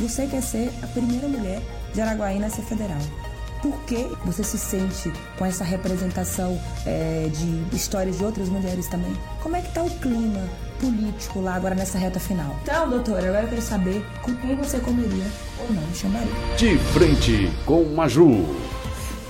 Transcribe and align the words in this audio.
você 0.00 0.26
quer 0.26 0.42
ser 0.42 0.72
a 0.82 0.86
primeira 0.86 1.28
mulher 1.28 1.60
de 1.92 2.00
Araguaína 2.00 2.46
a 2.46 2.50
ser 2.50 2.62
federal. 2.62 2.98
Por 3.60 3.78
que 3.82 4.08
você 4.24 4.42
se 4.42 4.56
sente 4.56 5.12
com 5.36 5.44
essa 5.44 5.62
representação 5.62 6.58
é, 6.86 7.28
de 7.30 7.76
histórias 7.76 8.16
de 8.16 8.24
outras 8.24 8.48
mulheres 8.48 8.86
também? 8.86 9.14
Como 9.42 9.54
é 9.54 9.60
que 9.60 9.68
está 9.68 9.82
o 9.82 9.90
clima 9.90 10.48
político 10.80 11.42
lá 11.42 11.56
agora 11.56 11.74
nessa 11.74 11.98
reta 11.98 12.18
final? 12.18 12.56
Então, 12.62 12.88
doutora, 12.88 13.28
agora 13.28 13.42
eu 13.42 13.48
quero 13.48 13.60
saber 13.60 14.02
com 14.22 14.34
quem 14.36 14.56
você 14.56 14.80
comeria 14.80 15.26
ou 15.58 15.70
não 15.74 15.94
chamaria. 15.94 16.32
De 16.56 16.78
frente 16.78 17.50
com 17.66 17.84
Maju. 17.84 18.46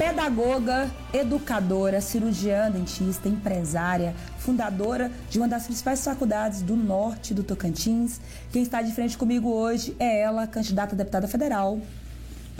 Pedagoga, 0.01 0.91
educadora, 1.13 2.01
cirurgiã, 2.01 2.71
dentista, 2.71 3.29
empresária, 3.29 4.15
fundadora 4.39 5.13
de 5.29 5.37
uma 5.37 5.47
das 5.47 5.65
principais 5.65 6.03
faculdades 6.03 6.63
do 6.63 6.75
norte 6.75 7.35
do 7.35 7.43
Tocantins. 7.45 8.19
Quem 8.51 8.63
está 8.63 8.81
de 8.81 8.95
frente 8.95 9.19
comigo 9.19 9.51
hoje 9.51 9.95
é 9.99 10.23
ela, 10.23 10.47
candidata 10.47 10.95
a 10.95 10.97
deputada 10.97 11.29
federal, 11.29 11.79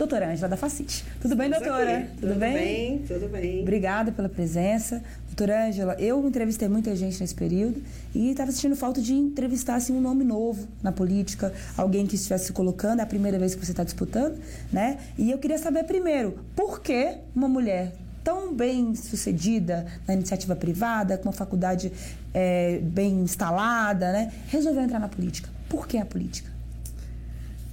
doutora 0.01 0.31
Ângela 0.31 0.49
da 0.49 0.57
Facite. 0.57 1.05
Tudo 1.21 1.35
bem, 1.35 1.47
doutora? 1.47 2.07
Tudo, 2.15 2.21
tudo 2.21 2.39
bem? 2.39 2.53
bem? 2.53 2.97
Tudo 3.07 3.29
bem. 3.29 3.61
Obrigada 3.61 4.11
pela 4.11 4.27
presença. 4.27 5.03
Doutora 5.27 5.67
Ângela, 5.67 5.95
eu 5.99 6.27
entrevistei 6.27 6.67
muita 6.67 6.95
gente 6.95 7.21
nesse 7.21 7.35
período 7.35 7.81
e 8.13 8.31
estava 8.31 8.51
sentindo 8.51 8.75
falta 8.75 8.99
de 8.99 9.13
entrevistar 9.13 9.75
assim, 9.75 9.93
um 9.93 10.01
nome 10.01 10.23
novo 10.23 10.67
na 10.81 10.91
política, 10.91 11.53
alguém 11.77 12.07
que 12.07 12.15
estivesse 12.15 12.47
se 12.47 12.53
colocando, 12.53 12.99
é 12.99 13.03
a 13.03 13.05
primeira 13.05 13.37
vez 13.37 13.53
que 13.53 13.63
você 13.63 13.71
está 13.71 13.83
disputando, 13.83 14.39
né? 14.73 14.97
E 15.17 15.29
eu 15.29 15.37
queria 15.37 15.59
saber 15.59 15.83
primeiro, 15.83 16.39
por 16.55 16.81
que 16.81 17.17
uma 17.35 17.47
mulher 17.47 17.93
tão 18.23 18.53
bem 18.53 18.95
sucedida 18.95 19.85
na 20.07 20.15
iniciativa 20.15 20.55
privada, 20.55 21.15
com 21.17 21.25
uma 21.25 21.33
faculdade 21.33 21.91
é, 22.33 22.79
bem 22.79 23.21
instalada, 23.21 24.11
né, 24.11 24.31
resolveu 24.47 24.81
entrar 24.81 24.99
na 24.99 25.07
política? 25.07 25.49
Por 25.69 25.87
que 25.87 25.97
a 25.97 26.05
política? 26.05 26.49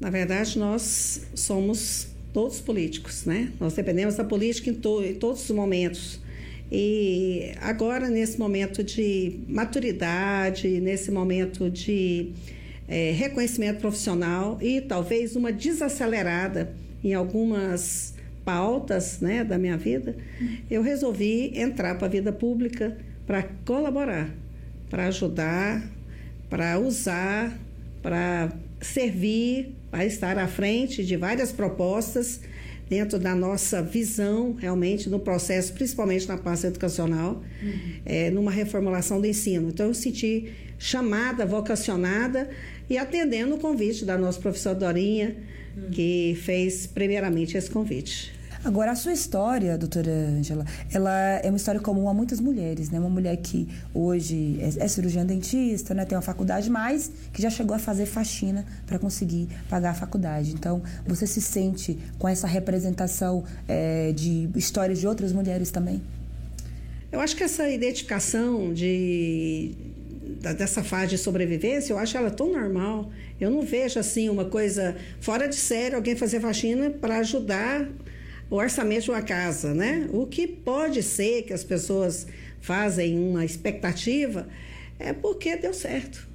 Na 0.00 0.10
verdade, 0.10 0.58
nós 0.58 1.22
somos 1.34 2.17
todos 2.32 2.60
políticos, 2.60 3.24
né? 3.24 3.52
Nós 3.58 3.74
dependemos 3.74 4.16
da 4.16 4.24
política 4.24 4.70
em, 4.70 4.74
to 4.74 5.02
em 5.02 5.14
todos 5.14 5.48
os 5.48 5.50
momentos. 5.50 6.20
E 6.70 7.52
agora, 7.60 8.08
nesse 8.08 8.38
momento 8.38 8.84
de 8.84 9.40
maturidade, 9.48 10.80
nesse 10.80 11.10
momento 11.10 11.70
de 11.70 12.32
é, 12.86 13.12
reconhecimento 13.12 13.80
profissional 13.80 14.58
e 14.60 14.80
talvez 14.80 15.34
uma 15.34 15.50
desacelerada 15.50 16.72
em 17.02 17.14
algumas 17.14 18.14
pautas 18.44 19.20
né, 19.20 19.44
da 19.44 19.58
minha 19.58 19.76
vida, 19.76 20.16
eu 20.70 20.82
resolvi 20.82 21.52
entrar 21.54 21.96
para 21.96 22.06
a 22.06 22.10
vida 22.10 22.32
pública 22.32 22.96
para 23.26 23.42
colaborar, 23.64 24.30
para 24.88 25.06
ajudar, 25.06 25.86
para 26.48 26.78
usar, 26.78 27.58
para 28.02 28.50
servir, 28.80 29.74
para 29.90 30.04
estar 30.04 30.38
à 30.38 30.46
frente 30.46 31.04
de 31.04 31.16
várias 31.16 31.52
propostas 31.52 32.40
dentro 32.88 33.18
da 33.18 33.34
nossa 33.34 33.82
visão, 33.82 34.54
realmente, 34.54 35.10
no 35.10 35.18
processo, 35.18 35.72
principalmente 35.74 36.26
na 36.26 36.38
pasta 36.38 36.68
educacional, 36.68 37.42
uhum. 37.62 38.00
é, 38.04 38.30
numa 38.30 38.50
reformulação 38.50 39.20
do 39.20 39.26
ensino. 39.26 39.68
Então, 39.68 39.88
eu 39.88 39.94
senti 39.94 40.52
chamada, 40.78 41.44
vocacionada 41.44 42.48
e 42.88 42.96
atendendo 42.96 43.56
o 43.56 43.58
convite 43.58 44.04
da 44.04 44.16
nossa 44.16 44.40
professora 44.40 44.74
Dorinha, 44.74 45.36
uhum. 45.76 45.90
que 45.90 46.38
fez 46.42 46.86
primeiramente 46.86 47.56
esse 47.56 47.70
convite. 47.70 48.37
Agora, 48.68 48.92
a 48.92 48.94
sua 48.94 49.14
história, 49.14 49.78
doutora 49.78 50.10
Ângela, 50.10 50.62
ela 50.92 51.10
é 51.42 51.48
uma 51.48 51.56
história 51.56 51.80
comum 51.80 52.06
a 52.06 52.12
muitas 52.12 52.38
mulheres, 52.38 52.90
né? 52.90 53.00
Uma 53.00 53.08
mulher 53.08 53.34
que 53.38 53.66
hoje 53.94 54.58
é, 54.60 54.84
é 54.84 54.88
cirurgiã 54.88 55.24
dentista, 55.24 55.94
né? 55.94 56.04
tem 56.04 56.14
uma 56.14 56.20
faculdade, 56.20 56.68
mas 56.68 57.10
que 57.32 57.40
já 57.40 57.48
chegou 57.48 57.74
a 57.74 57.78
fazer 57.78 58.04
faxina 58.04 58.66
para 58.86 58.98
conseguir 58.98 59.48
pagar 59.70 59.92
a 59.92 59.94
faculdade. 59.94 60.52
Então, 60.52 60.82
você 61.06 61.26
se 61.26 61.40
sente 61.40 61.98
com 62.18 62.28
essa 62.28 62.46
representação 62.46 63.42
é, 63.66 64.12
de 64.12 64.50
histórias 64.54 65.00
de 65.00 65.06
outras 65.06 65.32
mulheres 65.32 65.70
também? 65.70 66.02
Eu 67.10 67.20
acho 67.20 67.34
que 67.36 67.44
essa 67.44 67.70
identificação 67.70 68.74
de, 68.74 69.72
dessa 70.58 70.84
fase 70.84 71.12
de 71.12 71.16
sobrevivência, 71.16 71.94
eu 71.94 71.98
acho 71.98 72.18
ela 72.18 72.30
tão 72.30 72.52
normal. 72.52 73.10
Eu 73.40 73.50
não 73.50 73.62
vejo 73.62 73.98
assim 73.98 74.28
uma 74.28 74.44
coisa 74.44 74.94
fora 75.22 75.48
de 75.48 75.56
série 75.56 75.94
alguém 75.94 76.14
fazer 76.14 76.38
faxina 76.38 76.90
para 76.90 77.16
ajudar 77.20 77.88
o 78.50 78.56
orçamento 78.56 79.04
de 79.04 79.10
uma 79.10 79.22
casa, 79.22 79.74
né? 79.74 80.08
O 80.12 80.26
que 80.26 80.46
pode 80.46 81.02
ser 81.02 81.42
que 81.42 81.52
as 81.52 81.64
pessoas 81.64 82.26
fazem 82.60 83.18
uma 83.18 83.44
expectativa 83.44 84.48
é 84.98 85.12
porque 85.12 85.56
deu 85.56 85.74
certo, 85.74 86.26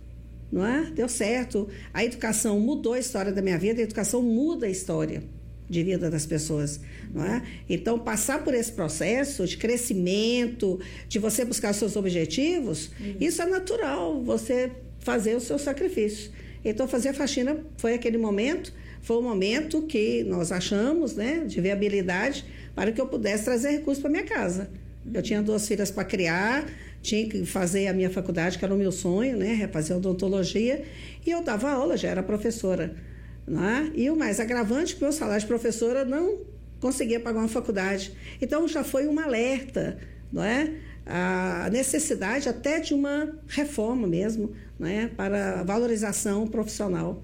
não 0.52 0.66
é? 0.66 0.92
Deu 0.92 1.10
certo. 1.10 1.68
A 1.94 2.04
educação 2.04 2.60
mudou 2.60 2.94
a 2.94 3.00
história 3.00 3.32
da 3.32 3.42
minha 3.42 3.58
vida, 3.58 3.82
a 3.82 3.84
educação 3.84 4.22
muda 4.22 4.68
a 4.68 4.70
história 4.70 5.24
de 5.70 5.84
vida 5.84 6.10
das 6.10 6.26
pessoas, 6.26 6.80
não 7.12 7.26
é? 7.26 7.42
Então, 7.68 7.98
passar 7.98 8.44
por 8.44 8.54
esse 8.54 8.72
processo 8.72 9.48
de 9.48 9.58
crescimento, 9.58 10.80
de 11.08 11.20
você 11.20 11.44
buscar 11.44 11.74
seus 11.74 11.96
objetivos, 11.96 12.92
uhum. 13.00 13.16
isso 13.20 13.42
é 13.42 13.46
natural, 13.46 14.22
você 14.22 14.72
fazer 15.00 15.36
o 15.36 15.40
seu 15.40 15.58
sacrifício. 15.58 16.32
Então, 16.64 16.88
fazer 16.88 17.10
a 17.10 17.14
faxina 17.14 17.58
foi 17.78 17.94
aquele 17.94 18.18
momento 18.18 18.74
foi 19.04 19.18
o 19.18 19.22
momento 19.22 19.82
que 19.84 20.24
nós 20.24 20.52
achamos, 20.52 21.14
né, 21.14 21.44
de 21.46 21.60
viabilidade 21.60 22.46
para 22.74 22.92
que 22.92 23.00
eu 23.00 23.06
pudesse 23.06 23.44
trazer 23.44 23.72
recursos 23.72 24.02
para 24.02 24.10
minha 24.10 24.24
casa. 24.24 24.72
Eu 25.14 25.22
tinha 25.22 25.44
duas 25.44 25.68
filhas 25.68 25.92
para 25.92 26.06
criar, 26.06 26.66
tinha 27.02 27.28
que 27.28 27.46
fazer 27.46 27.88
a 27.88 27.94
minha 27.94 28.10
faculdade, 28.10 28.58
que 28.58 28.64
era 28.64 28.74
o 28.74 28.78
meu 28.78 28.94
sonho, 28.94 29.38
né, 29.38 29.70
fazer 29.72 29.94
odontologia, 29.94 30.86
e 31.26 31.30
eu 31.30 31.44
dava 31.44 31.70
aula, 31.70 31.98
já 31.98 32.08
era 32.08 32.24
professora. 32.24 32.96
Né? 33.46 33.92
E 33.94 34.10
o 34.10 34.16
mais 34.16 34.40
agravante, 34.40 34.96
que 34.96 35.04
meu 35.04 35.12
salário 35.12 35.42
de 35.42 35.48
professora 35.48 36.06
não 36.06 36.40
conseguia 36.80 37.20
pagar 37.20 37.40
uma 37.40 37.50
faculdade. 37.50 38.14
Então 38.42 38.66
já 38.70 38.86
foi 38.86 39.06
um 39.06 39.20
alerta, 39.20 39.98
não 40.32 40.42
é? 40.44 40.76
a 41.06 41.70
necessidade 41.70 42.48
até 42.48 42.80
de 42.80 42.94
uma 42.94 43.36
reforma 43.48 44.08
mesmo, 44.08 44.54
né, 44.80 45.12
para 45.18 45.62
valorização 45.64 46.48
profissional. 46.48 47.22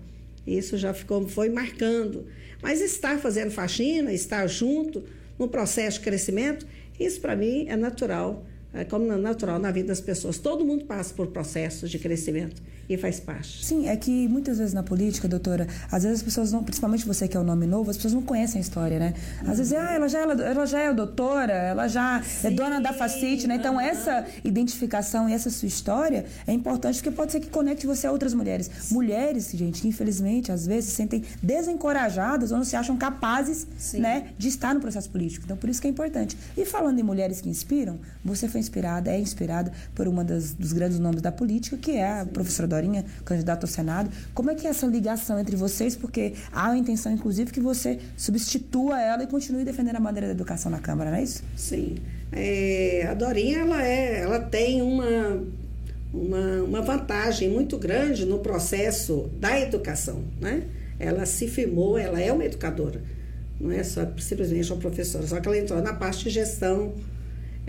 Isso 0.58 0.78
já 0.78 0.94
ficou, 0.94 1.28
foi 1.28 1.50
marcando. 1.50 2.26
Mas 2.62 2.82
estar 2.82 3.20
fazendo 3.20 3.52
faxina, 3.52 4.12
estar 4.14 4.46
junto 4.48 5.04
no 5.38 5.48
processo 5.48 6.00
de 6.00 6.04
crescimento, 6.04 6.66
isso 7.00 7.22
para 7.22 7.36
mim 7.36 7.66
é 7.70 7.76
natural, 7.76 8.46
como 8.90 9.06
natural 9.18 9.60
na 9.60 9.72
vida 9.72 9.88
das 9.88 10.02
pessoas. 10.02 10.38
Todo 10.38 10.64
mundo 10.64 10.86
passa 10.86 11.14
por 11.14 11.28
processos 11.28 11.90
de 11.90 11.98
crescimento 11.98 12.62
e 12.90 12.98
faz 12.98 13.20
parte. 13.20 13.64
Sim, 13.64 13.88
é 13.88 13.96
que 13.96 14.28
muitas 14.28 14.58
vezes 14.58 14.74
na 14.74 14.82
política, 14.82 15.28
doutora, 15.28 15.68
às 15.92 16.04
vezes 16.04 16.20
as 16.20 16.24
pessoas 16.24 16.52
não, 16.52 16.64
principalmente 16.64 17.06
você 17.06 17.28
que 17.28 17.38
é 17.38 17.40
o 17.40 17.44
nome 17.44 17.68
novo, 17.68 17.92
as 17.92 17.98
pessoas 17.98 18.14
não 18.14 18.24
conhecem 18.24 18.58
a 18.58 18.62
história, 18.62 18.98
né? 18.98 19.14
Às 19.46 19.60
vezes, 19.60 19.74
ah, 19.74 19.94
ela 19.94 20.08
já, 20.08 20.20
ela, 20.20 20.34
ela 20.44 20.66
já 20.66 20.80
é 20.80 20.94
doutora, 20.94 21.54
ela 21.54 21.88
já 21.88 22.22
Sim. 22.24 22.48
é 22.48 22.52
dona 22.52 22.82
da 22.82 22.92
facite, 22.92 23.48
né? 23.48 23.56
Então, 23.56 23.80
essa 23.80 24.26
identificação 24.44 25.30
e 25.30 25.34
essa 25.34 25.52
sua 25.52 25.68
história 25.68 26.26
é 26.48 26.52
importante 26.52 26.96
porque 26.96 27.12
pode 27.12 27.32
ser 27.32 27.40
que 27.40 27.50
conecte 27.50 27.86
você 27.86 28.08
a 28.08 28.12
outras 28.12 28.34
mulheres. 28.34 28.90
Mulheres, 28.90 29.52
gente, 29.54 29.82
que 29.82 29.88
infelizmente, 29.88 30.52
às 30.52 30.66
vezes, 30.66 30.90
se 30.90 30.96
sentem 30.96 31.24
desencorajadas 31.44 32.52
ou 32.52 32.58
não 32.58 32.66
se 32.66 32.76
acham 32.76 32.98
capazes, 32.98 33.68
Sim. 33.78 34.00
né, 34.00 34.30
de 34.38 34.48
estar 34.48 34.74
no 34.74 34.80
processo 34.80 35.10
político. 35.12 35.46
Então, 35.46 35.58
por 35.58 35.70
isso 35.70 35.80
que 35.80 35.88
é 35.88 35.92
importante. 35.92 36.36
E 36.58 36.66
falando 36.66 36.98
em 36.98 37.04
mulheres 37.04 37.40
que 37.40 37.50
inspiram, 37.50 38.00
você 38.26 38.48
foi 38.60 38.62
inspirada, 38.62 39.12
é 39.12 39.20
inspirada 39.20 39.72
por 39.96 40.08
uma 40.08 40.24
das, 40.24 40.54
dos 40.54 40.74
grandes 40.74 41.00
nomes 41.00 41.22
da 41.22 41.32
política, 41.32 41.78
que 41.78 41.92
é 41.92 42.06
a 42.06 42.26
Sim. 42.26 42.32
professora 42.32 42.68
Dorinha, 42.68 43.06
candidato 43.24 43.64
ao 43.64 43.68
Senado. 43.68 44.10
Como 44.34 44.52
é 44.52 44.56
que 44.56 44.68
é 44.68 44.70
essa 44.70 44.86
ligação 44.86 45.40
entre 45.40 45.56
vocês? 45.56 45.96
Porque 45.96 46.34
há 46.52 46.72
a 46.72 46.78
intenção, 46.78 47.12
inclusive, 47.12 47.52
que 47.52 47.60
você 47.60 48.00
substitua 48.18 49.02
ela 49.02 49.24
e 49.24 49.28
continue 49.28 49.64
defendendo 49.64 49.96
a 49.96 50.00
bandeira 50.00 50.28
da 50.28 50.34
educação 50.34 50.70
na 50.70 50.80
Câmara, 50.80 51.12
não 51.12 51.18
é 51.18 51.24
isso? 51.24 51.44
Sim. 51.56 51.98
É, 52.32 53.08
a 53.10 53.14
Dorinha, 53.14 53.60
ela, 53.60 53.84
é, 53.84 54.22
ela 54.22 54.40
tem 54.40 54.82
uma, 54.82 55.42
uma, 56.14 56.64
uma 56.64 56.82
vantagem 56.82 57.50
muito 57.50 57.78
grande 57.78 58.26
no 58.26 58.40
processo 58.40 59.30
da 59.40 59.60
educação, 59.60 60.24
né? 60.40 60.64
Ela 61.00 61.26
se 61.26 61.48
firmou, 61.48 61.98
ela 61.98 62.20
é 62.20 62.32
uma 62.32 62.44
educadora, 62.44 63.02
não 63.60 63.72
é 63.72 63.82
só 63.84 64.02
simplesmente 64.20 64.72
uma 64.72 64.80
professora, 64.82 65.26
só 65.26 65.40
que 65.40 65.48
ela 65.48 65.58
entrou 65.58 65.82
na 65.82 65.94
parte 65.94 66.26
de 66.26 66.30
gestão, 66.30 66.94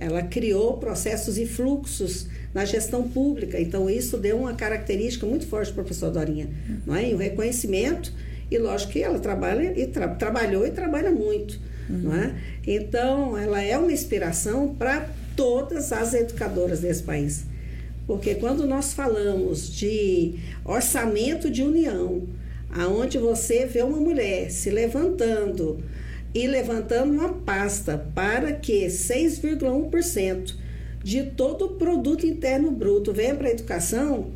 ela 0.00 0.23
criou 0.23 0.79
processos 0.79 1.37
e 1.37 1.44
fluxos 1.44 2.26
na 2.55 2.64
gestão 2.64 3.06
pública. 3.06 3.61
Então, 3.61 3.88
isso 3.88 4.17
deu 4.17 4.38
uma 4.38 4.55
característica 4.55 5.26
muito 5.26 5.47
forte 5.47 5.73
para 5.73 5.82
o 5.82 5.85
professor 5.85 6.11
Dorinha. 6.11 6.49
Não 6.87 6.97
é? 6.97 7.11
E 7.11 7.14
o 7.14 7.19
reconhecimento, 7.19 8.11
e 8.50 8.58
lógico 8.58 8.93
que 8.93 9.02
ela 9.02 9.19
trabalha 9.19 9.79
e 9.79 9.87
tra 9.87 10.08
trabalhou 10.08 10.67
e 10.67 10.70
trabalha 10.70 11.11
muito. 11.11 11.61
Uhum. 11.88 11.99
Não 11.99 12.17
é? 12.17 12.35
Então, 12.67 13.37
ela 13.37 13.62
é 13.62 13.76
uma 13.76 13.93
inspiração 13.93 14.75
para 14.75 15.06
todas 15.37 15.93
as 15.93 16.14
educadoras 16.14 16.81
desse 16.81 17.03
país. 17.03 17.44
Porque 18.06 18.35
quando 18.37 18.67
nós 18.67 18.94
falamos 18.94 19.70
de 19.70 20.35
orçamento 20.64 21.50
de 21.50 21.62
união, 21.62 22.26
aonde 22.70 23.19
você 23.19 23.67
vê 23.67 23.82
uma 23.82 23.99
mulher 23.99 24.50
se 24.50 24.70
levantando 24.70 25.79
e 26.35 26.47
levantando 26.47 27.12
uma 27.12 27.31
pasta 27.31 27.99
para 28.15 28.53
que 28.53 28.87
6,1% 28.87 30.55
de 31.03 31.23
todo 31.25 31.65
o 31.65 31.69
produto 31.71 32.27
interno 32.27 32.71
bruto 32.71 33.12
venha 33.12 33.35
para 33.35 33.49
a 33.49 33.53
educação, 33.53 34.31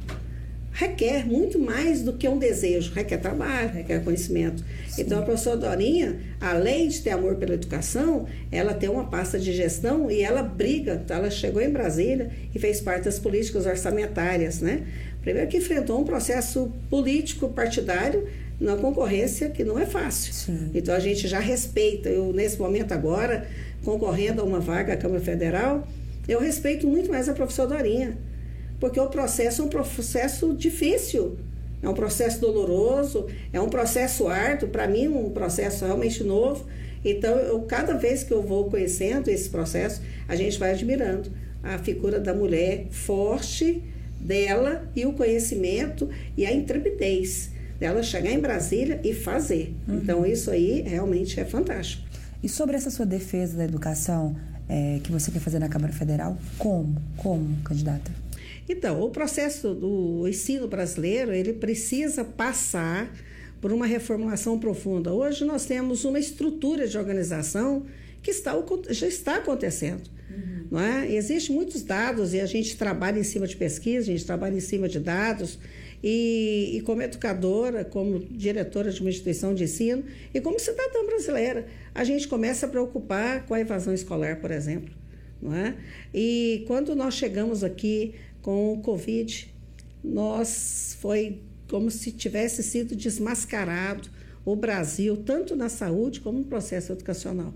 requer 0.72 1.24
muito 1.24 1.56
mais 1.56 2.02
do 2.02 2.14
que 2.14 2.28
um 2.28 2.36
desejo, 2.36 2.92
requer 2.92 3.18
trabalho, 3.18 3.70
requer 3.70 4.02
conhecimento. 4.02 4.64
Sim. 4.88 5.02
Então 5.02 5.20
a 5.20 5.22
professora 5.22 5.56
Dorinha, 5.56 6.18
além 6.40 6.88
de 6.88 7.00
ter 7.00 7.10
amor 7.10 7.36
pela 7.36 7.54
educação, 7.54 8.26
ela 8.50 8.74
tem 8.74 8.88
uma 8.88 9.04
pasta 9.04 9.38
de 9.38 9.52
gestão 9.52 10.10
e 10.10 10.20
ela 10.20 10.42
briga. 10.42 11.00
Então, 11.04 11.16
ela 11.16 11.30
chegou 11.30 11.62
em 11.62 11.70
Brasília 11.70 12.30
e 12.52 12.58
fez 12.58 12.80
parte 12.80 13.04
das 13.04 13.20
políticas 13.20 13.66
orçamentárias, 13.66 14.60
né? 14.60 14.82
Primeiro 15.22 15.48
que 15.48 15.58
enfrentou 15.58 16.00
um 16.00 16.04
processo 16.04 16.72
político 16.90 17.48
partidário 17.48 18.26
na 18.64 18.76
concorrência 18.76 19.50
que 19.50 19.62
não 19.62 19.78
é 19.78 19.86
fácil. 19.86 20.32
Sim. 20.32 20.70
Então 20.74 20.94
a 20.94 21.00
gente 21.00 21.28
já 21.28 21.38
respeita. 21.38 22.08
Eu 22.08 22.32
nesse 22.32 22.58
momento 22.58 22.92
agora 22.92 23.46
concorrendo 23.84 24.40
a 24.40 24.44
uma 24.44 24.60
vaga 24.60 24.94
à 24.94 24.96
Câmara 24.96 25.20
Federal, 25.20 25.86
eu 26.26 26.40
respeito 26.40 26.86
muito 26.86 27.10
mais 27.10 27.28
a 27.28 27.34
professora 27.34 27.76
Dorinha 27.76 28.16
porque 28.84 29.00
o 29.00 29.06
processo 29.06 29.62
é 29.62 29.64
um 29.64 29.68
processo 29.68 30.52
difícil, 30.52 31.38
é 31.82 31.88
um 31.88 31.94
processo 31.94 32.38
doloroso, 32.38 33.26
é 33.50 33.58
um 33.58 33.70
processo 33.70 34.28
árduo, 34.28 34.68
para 34.68 34.86
mim, 34.86 35.08
um 35.08 35.30
processo 35.30 35.86
realmente 35.86 36.22
novo. 36.22 36.66
Então, 37.02 37.34
eu, 37.38 37.62
cada 37.62 37.94
vez 37.94 38.22
que 38.22 38.32
eu 38.32 38.42
vou 38.42 38.68
conhecendo 38.70 39.28
esse 39.28 39.48
processo, 39.48 40.02
a 40.28 40.36
gente 40.36 40.58
vai 40.58 40.72
admirando 40.72 41.30
a 41.62 41.78
figura 41.78 42.20
da 42.20 42.34
mulher 42.34 42.88
forte 42.90 43.82
dela 44.20 44.86
e 44.94 45.06
o 45.06 45.14
conhecimento 45.14 46.10
e 46.36 46.44
a 46.44 46.52
intrepidez 46.52 47.50
dela 47.78 48.02
chegar 48.02 48.30
em 48.30 48.38
Brasília 48.38 49.00
e 49.04 49.12
fazer. 49.12 49.74
Uhum. 49.88 49.96
Então, 49.96 50.26
isso 50.26 50.50
aí 50.50 50.82
realmente 50.82 51.38
é 51.38 51.44
fantástico. 51.44 52.02
E 52.42 52.48
sobre 52.48 52.76
essa 52.76 52.90
sua 52.90 53.06
defesa 53.06 53.56
da 53.56 53.64
educação 53.64 54.36
é, 54.68 55.00
que 55.02 55.10
você 55.10 55.30
quer 55.30 55.40
fazer 55.40 55.58
na 55.58 55.68
Câmara 55.68 55.92
Federal, 55.92 56.36
como? 56.58 56.96
Como, 57.16 57.56
candidata? 57.62 58.10
Então, 58.68 59.00
o 59.00 59.10
processo 59.10 59.74
do 59.74 60.26
ensino 60.26 60.66
brasileiro, 60.66 61.32
ele 61.32 61.52
precisa 61.52 62.24
passar 62.24 63.10
por 63.60 63.72
uma 63.72 63.86
reformulação 63.86 64.58
profunda. 64.58 65.12
Hoje 65.12 65.44
nós 65.44 65.66
temos 65.66 66.04
uma 66.04 66.18
estrutura 66.18 66.86
de 66.86 66.96
organização 66.98 67.84
que 68.22 68.30
está, 68.30 68.54
já 68.90 69.06
está 69.06 69.36
acontecendo. 69.36 70.02
Uhum. 70.30 70.66
Não 70.70 70.80
é? 70.80 71.12
Existem 71.14 71.54
muitos 71.54 71.82
dados 71.82 72.32
e 72.32 72.40
a 72.40 72.46
gente 72.46 72.76
trabalha 72.76 73.18
em 73.18 73.22
cima 73.22 73.46
de 73.46 73.56
pesquisa, 73.56 74.10
a 74.10 74.12
gente 74.12 74.24
trabalha 74.24 74.56
em 74.56 74.60
cima 74.60 74.88
de 74.88 74.98
dados. 74.98 75.58
E, 76.06 76.76
e, 76.76 76.80
como 76.82 77.00
educadora, 77.00 77.82
como 77.82 78.18
diretora 78.18 78.92
de 78.92 79.00
uma 79.00 79.08
instituição 79.08 79.54
de 79.54 79.64
ensino 79.64 80.04
e 80.34 80.40
como 80.40 80.60
cidadã 80.60 81.02
brasileira, 81.06 81.66
a 81.94 82.04
gente 82.04 82.28
começa 82.28 82.66
a 82.66 82.68
preocupar 82.68 83.46
com 83.46 83.54
a 83.54 83.60
evasão 83.60 83.94
escolar, 83.94 84.38
por 84.38 84.50
exemplo. 84.50 84.94
Não 85.40 85.54
é? 85.54 85.74
E 86.12 86.62
quando 86.66 86.94
nós 86.94 87.14
chegamos 87.14 87.64
aqui 87.64 88.16
com 88.42 88.74
o 88.74 88.82
Covid, 88.82 89.50
nós 90.04 90.94
foi 91.00 91.40
como 91.70 91.90
se 91.90 92.12
tivesse 92.12 92.62
sido 92.62 92.94
desmascarado 92.94 94.10
o 94.44 94.54
Brasil, 94.54 95.16
tanto 95.16 95.56
na 95.56 95.70
saúde 95.70 96.20
como 96.20 96.38
no 96.38 96.44
processo 96.44 96.92
educacional. 96.92 97.54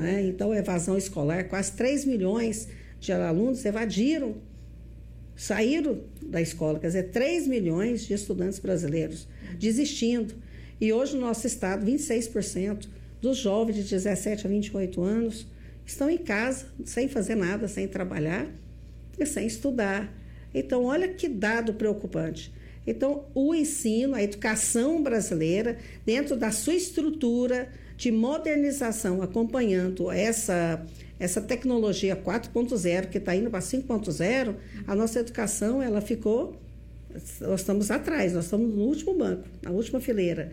É? 0.00 0.22
Então, 0.22 0.54
evasão 0.54 0.96
escolar, 0.96 1.48
quase 1.48 1.72
3 1.72 2.04
milhões 2.04 2.68
de 3.00 3.12
alunos 3.12 3.64
evadiram, 3.64 4.36
saíram 5.36 6.00
da 6.22 6.40
escola, 6.40 6.78
quer 6.78 6.88
dizer, 6.88 7.10
3 7.10 7.46
milhões 7.46 8.06
de 8.06 8.14
estudantes 8.14 8.58
brasileiros 8.58 9.26
desistindo. 9.58 10.34
E 10.80 10.92
hoje, 10.92 11.14
no 11.14 11.22
nosso 11.22 11.46
estado, 11.46 11.86
26% 11.86 12.86
dos 13.20 13.38
jovens 13.38 13.76
de 13.76 13.82
17 13.84 14.46
a 14.46 14.50
28 14.50 15.02
anos 15.02 15.46
estão 15.86 16.10
em 16.10 16.18
casa, 16.18 16.66
sem 16.84 17.08
fazer 17.08 17.34
nada, 17.34 17.68
sem 17.68 17.86
trabalhar, 17.86 18.46
e 19.18 19.26
sem 19.26 19.46
estudar. 19.46 20.12
Então, 20.54 20.84
olha 20.84 21.08
que 21.08 21.28
dado 21.28 21.74
preocupante. 21.74 22.52
Então, 22.86 23.26
o 23.34 23.54
ensino, 23.54 24.14
a 24.14 24.22
educação 24.22 25.02
brasileira, 25.02 25.78
dentro 26.04 26.36
da 26.36 26.50
sua 26.50 26.74
estrutura 26.74 27.68
de 27.96 28.10
modernização, 28.10 29.22
acompanhando 29.22 30.10
essa, 30.10 30.84
essa 31.22 31.40
tecnologia 31.40 32.16
4.0, 32.16 33.08
que 33.08 33.18
está 33.18 33.36
indo 33.36 33.48
para 33.48 33.60
5.0, 33.60 34.56
a 34.88 34.94
nossa 34.96 35.20
educação 35.20 35.80
ela 35.80 36.00
ficou. 36.00 36.60
Nós 37.40 37.60
estamos 37.60 37.92
atrás, 37.92 38.32
nós 38.32 38.46
estamos 38.46 38.74
no 38.74 38.82
último 38.82 39.14
banco, 39.14 39.44
na 39.62 39.70
última 39.70 40.00
fileira. 40.00 40.52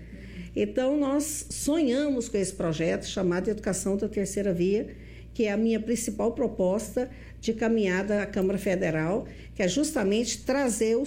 Então, 0.56 0.96
nós 0.96 1.48
sonhamos 1.50 2.30
com 2.30 2.38
esse 2.38 2.54
projeto 2.54 3.08
chamado 3.08 3.50
Educação 3.50 3.98
da 3.98 4.08
Terceira 4.08 4.54
Via, 4.54 4.96
que 5.34 5.46
é 5.46 5.52
a 5.52 5.58
minha 5.58 5.80
principal 5.80 6.34
proposta 6.34 7.10
de 7.42 7.52
caminhada 7.54 8.22
à 8.22 8.28
Câmara 8.28 8.60
Federal, 8.60 9.26
que 9.56 9.64
é 9.64 9.68
justamente 9.68 10.44
trazer 10.44 10.96
o, 10.98 11.04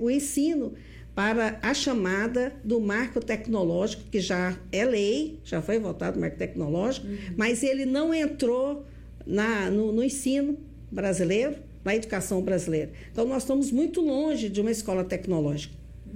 o 0.00 0.10
ensino 0.10 0.74
para 1.14 1.58
a 1.62 1.72
chamada 1.72 2.52
do 2.62 2.78
marco 2.80 3.24
tecnológico, 3.24 4.02
que 4.10 4.20
já 4.20 4.58
é 4.70 4.84
lei, 4.84 5.40
já 5.42 5.62
foi 5.62 5.78
votado 5.78 6.18
o 6.18 6.20
marco 6.20 6.36
tecnológico, 6.36 7.06
uhum. 7.06 7.16
mas 7.34 7.62
ele 7.62 7.86
não 7.86 8.12
entrou 8.12 8.84
na, 9.26 9.70
no, 9.70 9.92
no 9.92 10.02
ensino 10.02 10.56
brasileiro, 10.90 11.56
na 11.84 11.94
educação 11.94 12.40
brasileira. 12.42 12.90
Então, 13.10 13.26
nós 13.26 13.42
estamos 13.42 13.70
muito 13.70 14.00
longe 14.00 14.48
de 14.48 14.60
uma 14.60 14.70
escola 14.70 15.04
tecnológica. 15.04 15.74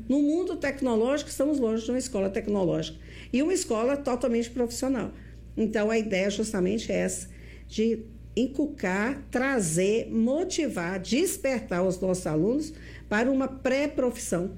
No 0.09 0.21
mundo 0.23 0.57
tecnológico, 0.57 1.31
estamos 1.31 1.59
longe 1.59 1.85
de 1.85 1.91
uma 1.91 1.99
escola 1.99 2.31
tecnológica. 2.31 2.99
E 3.33 3.43
uma 3.43 3.53
escola 3.53 3.97
totalmente 3.97 4.51
profissional. 4.51 5.13
Então, 5.57 5.91
a 5.91 5.99
ideia 5.99 6.31
justamente 6.31 6.91
é 6.91 6.97
essa, 6.97 7.29
de 7.69 8.05
inculcar, 8.37 9.23
trazer, 9.31 10.09
motivar, 10.11 10.99
despertar 11.01 11.83
os 11.85 12.01
nossos 12.01 12.27
alunos 12.27 12.73
para 13.09 13.31
uma 13.31 13.49
pré-profissão. 13.49 14.53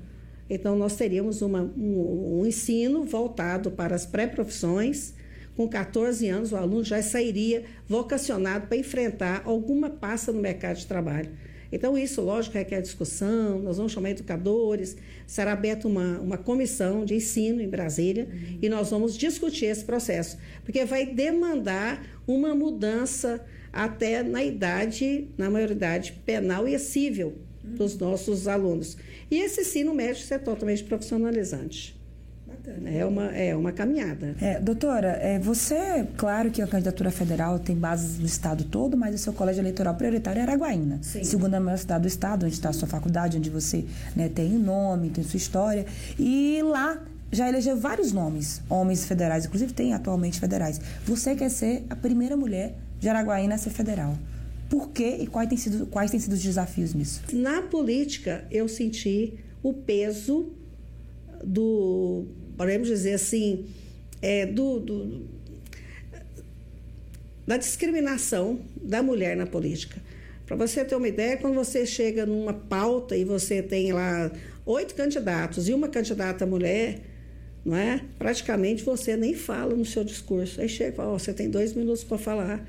Então, 0.48 0.76
nós 0.76 0.96
teríamos 0.96 1.42
uma, 1.42 1.62
um, 1.62 2.40
um 2.40 2.46
ensino 2.46 3.04
voltado 3.04 3.70
para 3.70 3.94
as 3.94 4.04
pré-profissões. 4.04 5.14
Com 5.56 5.68
14 5.68 6.28
anos, 6.28 6.52
o 6.52 6.56
aluno 6.56 6.84
já 6.84 7.02
sairia 7.02 7.64
vocacionado 7.86 8.66
para 8.66 8.76
enfrentar 8.76 9.42
alguma 9.44 9.90
pasta 9.90 10.32
no 10.32 10.40
mercado 10.40 10.78
de 10.78 10.86
trabalho. 10.86 11.30
Então, 11.72 11.96
isso, 11.96 12.20
lógico, 12.20 12.58
requer 12.58 12.82
discussão, 12.82 13.58
nós 13.58 13.78
vamos 13.78 13.92
chamar 13.92 14.10
educadores, 14.10 14.94
será 15.26 15.52
aberta 15.52 15.88
uma, 15.88 16.20
uma 16.20 16.36
comissão 16.36 17.02
de 17.02 17.14
ensino 17.14 17.62
em 17.62 17.68
Brasília 17.68 18.28
uhum. 18.30 18.58
e 18.60 18.68
nós 18.68 18.90
vamos 18.90 19.16
discutir 19.16 19.66
esse 19.66 19.82
processo, 19.82 20.36
porque 20.64 20.84
vai 20.84 21.06
demandar 21.06 22.04
uma 22.26 22.54
mudança 22.54 23.42
até 23.72 24.22
na 24.22 24.44
idade, 24.44 25.28
na 25.38 25.48
maioridade 25.48 26.12
penal 26.26 26.68
e 26.68 26.78
civil 26.78 27.38
dos 27.64 27.96
nossos 27.96 28.46
alunos. 28.46 28.98
E 29.30 29.38
esse 29.38 29.62
ensino 29.62 29.94
médio 29.94 30.22
é 30.30 30.38
totalmente 30.38 30.84
profissionalizante. 30.84 31.98
É 32.84 33.04
uma, 33.04 33.24
é 33.34 33.56
uma 33.56 33.72
caminhada. 33.72 34.36
É, 34.40 34.60
doutora, 34.60 35.18
é, 35.20 35.38
você, 35.38 36.06
claro 36.16 36.50
que 36.50 36.62
a 36.62 36.66
candidatura 36.66 37.10
federal 37.10 37.58
tem 37.58 37.74
bases 37.74 38.18
no 38.18 38.26
estado 38.26 38.64
todo, 38.64 38.96
mas 38.96 39.14
o 39.14 39.18
seu 39.18 39.32
colégio 39.32 39.60
eleitoral 39.60 39.94
prioritário 39.96 40.38
é 40.38 40.42
Araguaína. 40.42 41.00
Sim. 41.02 41.24
Segunda 41.24 41.58
maior 41.58 41.76
cidade 41.76 42.02
do 42.02 42.08
estado, 42.08 42.46
onde 42.46 42.54
está 42.54 42.68
a 42.68 42.72
sua 42.72 42.86
faculdade, 42.86 43.36
onde 43.36 43.50
você 43.50 43.84
né, 44.14 44.28
tem 44.28 44.54
o 44.54 44.58
nome, 44.58 45.10
tem 45.10 45.24
sua 45.24 45.36
história. 45.36 45.86
E 46.18 46.60
lá 46.62 47.02
já 47.32 47.48
elegeu 47.48 47.76
vários 47.76 48.12
nomes, 48.12 48.62
homens 48.68 49.06
federais, 49.06 49.46
inclusive 49.46 49.72
tem 49.72 49.92
atualmente 49.92 50.38
federais. 50.38 50.80
Você 51.04 51.34
quer 51.34 51.48
ser 51.48 51.84
a 51.90 51.96
primeira 51.96 52.36
mulher 52.36 52.74
de 53.00 53.08
Araguaína 53.08 53.56
a 53.56 53.58
ser 53.58 53.70
federal. 53.70 54.16
Por 54.68 54.90
quê 54.90 55.16
e 55.20 55.26
quais 55.26 55.48
têm 55.48 55.58
sido, 55.58 55.86
quais 55.86 56.10
têm 56.10 56.20
sido 56.20 56.34
os 56.34 56.42
desafios 56.42 56.94
nisso? 56.94 57.22
Na 57.32 57.62
política, 57.62 58.44
eu 58.50 58.68
senti 58.68 59.34
o 59.62 59.72
peso 59.72 60.52
do, 61.44 62.26
podemos 62.56 62.88
dizer 62.88 63.14
assim, 63.14 63.66
é, 64.20 64.46
do, 64.46 64.78
do, 64.80 65.28
da 67.46 67.56
discriminação 67.56 68.60
da 68.80 69.02
mulher 69.02 69.36
na 69.36 69.46
política. 69.46 70.00
Para 70.46 70.56
você 70.56 70.84
ter 70.84 70.94
uma 70.94 71.08
ideia, 71.08 71.36
quando 71.36 71.54
você 71.54 71.86
chega 71.86 72.26
numa 72.26 72.52
pauta 72.52 73.16
e 73.16 73.24
você 73.24 73.62
tem 73.62 73.92
lá 73.92 74.30
oito 74.66 74.94
candidatos 74.94 75.68
e 75.68 75.72
uma 75.72 75.88
candidata 75.88 76.44
mulher, 76.46 77.00
não 77.64 77.76
é? 77.76 78.02
Praticamente 78.18 78.82
você 78.82 79.16
nem 79.16 79.34
fala 79.34 79.74
no 79.74 79.84
seu 79.84 80.04
discurso. 80.04 80.60
Aí 80.60 80.68
chega 80.68 80.90
e 80.92 80.96
fala, 80.96 81.14
oh, 81.14 81.18
você 81.18 81.32
tem 81.32 81.48
dois 81.48 81.72
minutos 81.72 82.04
para 82.04 82.18
falar. 82.18 82.66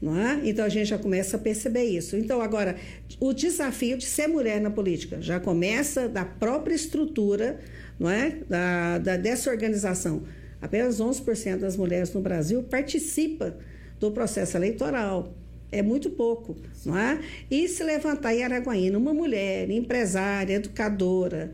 Não 0.00 0.18
é? 0.18 0.40
Então 0.44 0.64
a 0.64 0.68
gente 0.68 0.88
já 0.88 0.98
começa 0.98 1.36
a 1.36 1.40
perceber 1.40 1.84
isso. 1.84 2.16
Então, 2.16 2.42
agora, 2.42 2.76
o 3.18 3.32
desafio 3.32 3.96
de 3.96 4.04
ser 4.04 4.26
mulher 4.26 4.60
na 4.60 4.70
política 4.70 5.20
já 5.22 5.40
começa 5.40 6.08
da 6.08 6.24
própria 6.24 6.74
estrutura 6.74 7.58
não 7.98 8.10
é? 8.10 8.38
da, 8.48 8.98
da 8.98 9.16
dessa 9.16 9.50
organização. 9.50 10.22
Apenas 10.60 11.00
11% 11.00 11.58
das 11.58 11.76
mulheres 11.76 12.12
no 12.12 12.20
Brasil 12.20 12.62
participa 12.62 13.56
do 14.00 14.10
processo 14.10 14.56
eleitoral. 14.56 15.34
É 15.70 15.82
muito 15.82 16.10
pouco, 16.10 16.56
não 16.86 16.96
é? 16.96 17.20
E 17.50 17.68
se 17.68 17.82
levantar 17.82 18.34
em 18.34 18.44
Araguaína 18.44 18.96
uma 18.96 19.12
mulher 19.12 19.68
empresária, 19.70 20.54
educadora, 20.54 21.52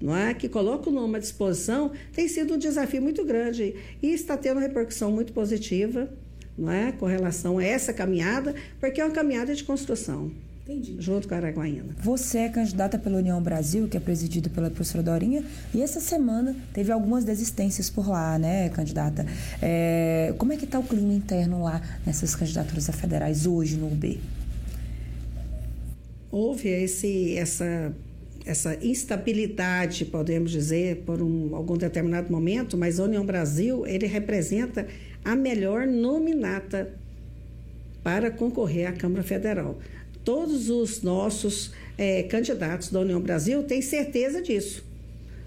não 0.00 0.16
é? 0.16 0.34
que 0.34 0.48
coloca 0.48 0.90
o 0.90 0.92
nome 0.92 1.16
à 1.16 1.18
disposição, 1.20 1.92
tem 2.12 2.28
sido 2.28 2.54
um 2.54 2.58
desafio 2.58 3.00
muito 3.00 3.24
grande 3.24 3.74
e 4.02 4.12
está 4.12 4.36
tendo 4.36 4.60
repercussão 4.60 5.10
muito 5.10 5.32
positiva 5.32 6.12
não 6.58 6.70
é? 6.70 6.92
com 6.92 7.06
relação 7.06 7.58
a 7.58 7.64
essa 7.64 7.92
caminhada, 7.92 8.54
porque 8.78 9.00
é 9.00 9.04
uma 9.04 9.14
caminhada 9.14 9.54
de 9.54 9.64
construção. 9.64 10.30
Entendi. 10.64 10.96
junto 11.00 11.26
com 11.26 11.34
a 11.34 11.38
Araguaína. 11.38 11.86
Você 11.98 12.38
é 12.38 12.48
candidata 12.48 12.96
pela 12.96 13.18
União 13.18 13.42
Brasil, 13.42 13.88
que 13.88 13.96
é 13.96 14.00
presidido 14.00 14.48
pela 14.48 14.70
professora 14.70 15.02
Dorinha, 15.02 15.44
e 15.74 15.82
essa 15.82 15.98
semana 15.98 16.54
teve 16.72 16.92
algumas 16.92 17.24
desistências 17.24 17.90
por 17.90 18.08
lá, 18.08 18.38
né, 18.38 18.68
candidata? 18.68 19.26
É, 19.60 20.32
como 20.38 20.52
é 20.52 20.56
que 20.56 20.64
está 20.64 20.78
o 20.78 20.84
clima 20.84 21.12
interno 21.12 21.64
lá 21.64 21.82
nessas 22.06 22.36
candidaturas 22.36 22.88
a 22.88 22.92
federais 22.92 23.44
hoje 23.44 23.76
no 23.76 23.88
UB? 23.88 24.20
Houve 26.30 26.68
esse, 26.68 27.36
essa, 27.36 27.92
essa 28.46 28.78
instabilidade, 28.86 30.04
podemos 30.04 30.52
dizer, 30.52 31.02
por 31.04 31.20
um, 31.20 31.56
algum 31.56 31.76
determinado 31.76 32.30
momento, 32.30 32.78
mas 32.78 33.00
a 33.00 33.04
União 33.04 33.26
Brasil, 33.26 33.84
ele 33.84 34.06
representa 34.06 34.86
a 35.24 35.34
melhor 35.34 35.88
nominata 35.88 36.94
para 38.02 38.30
concorrer 38.30 38.88
à 38.88 38.92
Câmara 38.92 39.22
Federal 39.24 39.76
todos 40.24 40.70
os 40.70 41.02
nossos 41.02 41.72
é, 41.96 42.22
candidatos 42.24 42.90
da 42.90 43.00
União 43.00 43.20
Brasil 43.20 43.62
têm 43.64 43.82
certeza 43.82 44.40
disso. 44.42 44.84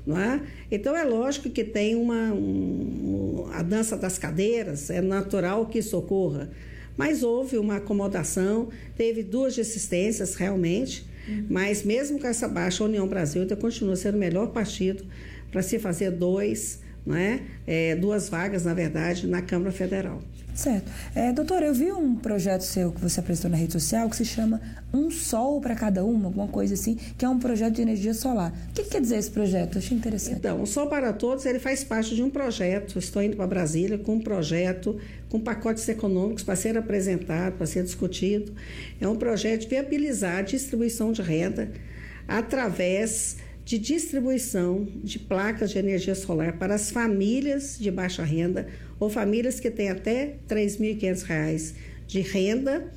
Não 0.05 0.20
é? 0.20 0.41
Então 0.70 0.96
é 0.96 1.03
lógico 1.03 1.50
que 1.50 1.63
tem 1.63 1.96
uma 1.96 2.32
um, 2.32 3.48
a 3.51 3.63
dança 3.63 3.98
das 3.98 4.20
cadeiras, 4.20 4.89
é 4.91 5.01
natural 5.01 5.65
que 5.65 5.79
isso 5.79 5.98
ocorra, 5.98 6.50
mas 6.96 7.24
houve 7.24 7.58
uma 7.58 7.77
acomodação, 7.77 8.70
teve 8.96 9.24
duas 9.24 9.55
desistências 9.55 10.36
realmente, 10.36 11.05
uhum. 11.27 11.48
mas 11.50 11.84
mesmo 11.84 12.20
com 12.20 12.27
essa 12.27 12.48
baixa, 12.48 12.84
a 12.84 12.88
União 12.88 13.08
Brasil 13.08 13.41
ainda 13.41 13.55
continua 13.55 13.96
sendo 13.96 14.15
o 14.15 14.20
melhor 14.20 14.51
partido 14.51 15.03
para 15.51 15.63
se 15.63 15.79
fazer 15.79 16.12
dois, 16.12 16.79
não 17.03 17.15
é? 17.15 17.41
é? 17.65 17.96
duas 17.96 18.29
vagas, 18.29 18.63
na 18.63 18.74
verdade, 18.74 19.25
na 19.25 19.41
Câmara 19.41 19.72
Federal. 19.72 20.22
Certo. 20.56 20.90
É, 21.14 21.34
doutora, 21.34 21.66
eu 21.66 21.74
vi 21.74 21.92
um 21.92 22.16
projeto 22.16 22.62
seu 22.62 22.94
que 22.94 23.02
você 23.02 23.20
apresentou 23.20 23.52
na 23.52 23.58
rede 23.58 23.74
social 23.74 24.10
que 24.10 24.16
se 24.16 24.24
chama 24.24 24.62
Um 24.94 25.12
Sol 25.12 25.60
para 25.60 25.76
Cada 25.76 26.02
Uma, 26.06 26.28
alguma 26.28 26.48
coisa 26.48 26.76
assim, 26.76 26.96
que 27.18 27.26
é 27.26 27.30
um 27.30 27.38
projeto 27.38 27.74
de 27.74 27.82
energia 27.82 28.14
solar. 28.14 28.54
O 28.70 28.74
que, 28.74 28.84
que 28.84 28.92
quer 28.92 29.02
dizer 29.02 29.18
esse 29.18 29.30
projeto? 29.30 29.76
Eu 29.76 29.80
achei 29.80 29.98
interessante. 29.98 30.38
Então, 30.38 30.62
o 30.62 30.66
Sol 30.66 30.88
para 30.88 31.12
Todos 31.12 31.46
ele 31.46 31.60
faz 31.60 31.84
parte 31.84 32.16
de 32.16 32.24
um 32.24 32.30
projeto. 32.30 32.98
Estou 32.98 33.22
indo 33.22 33.36
para 33.36 33.46
Brasília 33.46 33.98
com 33.98 34.16
um 34.16 34.22
projeto, 34.22 34.98
com 35.30 35.42
pacotes 35.42 35.88
econômicos 35.90 36.42
para 36.42 36.56
ser 36.56 36.78
apresentado, 36.78 37.58
para 37.58 37.68
ser 37.68 37.84
discutido. 37.84 38.54
É 39.02 39.08
um 39.08 39.18
projeto 39.18 39.64
de 39.64 39.68
viabilizar 39.68 40.38
a 40.38 40.42
distribuição 40.42 41.12
de 41.12 41.22
renda 41.22 41.70
através 42.26 43.36
de 43.65 43.79
distribuição 43.79 44.88
de 45.03 45.17
placas 45.17 45.72
de 45.72 45.79
energia 45.79 46.13
solar 46.13 46.53
para 46.60 46.75
as 46.75 46.91
famílias 46.91 47.77
de 47.79 47.89
baixa 47.89 48.24
renda 48.24 48.67
ou 49.00 49.10
famílias 49.10 49.60
que 49.60 49.72
têm 49.72 49.89
até 49.89 50.36
R$ 50.48 50.55
3.500 50.55 51.74
de 52.05 52.22
renda, 52.22 52.93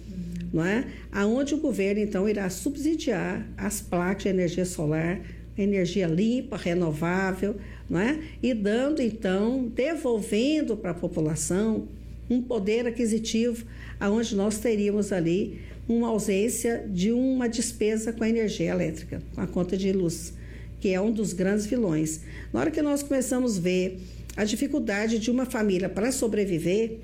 não 0.53 0.63
é? 0.63 0.85
Aonde 1.11 1.55
o 1.55 1.59
governo 1.59 2.03
então 2.03 2.29
irá 2.29 2.51
subsidiar 2.51 3.49
as 3.57 3.81
placas 3.81 4.25
de 4.25 4.29
energia 4.29 4.67
solar, 4.67 5.23
energia 5.57 6.07
limpa, 6.07 6.59
renovável, 6.59 7.57
não 7.89 7.99
é? 7.99 8.19
E 8.43 8.53
dando 8.53 9.01
então, 9.01 9.73
devolvendo 9.75 10.77
para 10.77 10.91
a 10.91 10.95
população 10.95 11.89
um 12.29 12.43
poder 12.43 12.87
aquisitivo 12.87 13.65
aonde 13.99 14.37
nós 14.37 14.59
teríamos 14.59 15.13
ali 15.13 15.61
uma 15.89 16.09
ausência 16.09 16.85
de 16.87 17.11
uma 17.11 17.49
despesa 17.49 18.13
com 18.13 18.23
a 18.23 18.29
energia 18.29 18.71
elétrica, 18.71 19.23
com 19.35 19.41
a 19.41 19.47
conta 19.47 19.75
de 19.75 19.91
luz 19.91 20.37
que 20.81 20.93
é 20.93 21.01
um 21.01 21.11
dos 21.11 21.33
grandes 21.33 21.67
vilões. 21.67 22.21
Na 22.53 22.61
hora 22.61 22.71
que 22.71 22.83
nós 22.83 23.03
começamos 23.03 23.59
a 23.59 23.61
ver 23.61 23.99
a 24.37 24.45
dificuldade 24.45 25.19
de 25.19 25.31
uma 25.31 25.47
família 25.47 25.89
para 25.89 26.13
sobreviver, 26.13 26.99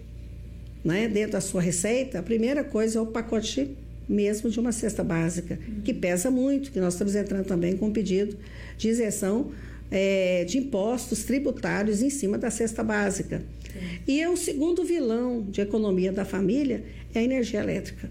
né, 0.84 1.08
dentro 1.08 1.32
da 1.32 1.40
sua 1.40 1.60
receita, 1.60 2.18
a 2.18 2.22
primeira 2.22 2.62
coisa 2.62 2.98
é 2.98 3.02
o 3.02 3.06
pacote 3.06 3.76
mesmo 4.08 4.50
de 4.50 4.60
uma 4.60 4.70
cesta 4.70 5.02
básica, 5.02 5.58
que 5.82 5.94
pesa 5.94 6.30
muito, 6.30 6.70
que 6.70 6.78
nós 6.78 6.94
estamos 6.94 7.14
entrando 7.14 7.46
também 7.46 7.76
com 7.76 7.86
um 7.86 7.92
pedido 7.92 8.36
de 8.76 8.88
isenção 8.88 9.50
é, 9.90 10.44
de 10.44 10.58
impostos 10.58 11.24
tributários 11.24 12.02
em 12.02 12.10
cima 12.10 12.36
da 12.36 12.50
cesta 12.50 12.84
básica. 12.84 13.42
E 14.06 14.20
é 14.20 14.28
o 14.28 14.36
segundo 14.36 14.84
vilão 14.84 15.42
de 15.42 15.60
economia 15.60 16.12
da 16.12 16.24
família 16.24 16.84
é 17.14 17.20
a 17.20 17.22
energia 17.22 17.60
elétrica. 17.60 18.10